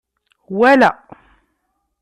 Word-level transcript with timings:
Wala! 0.59 0.89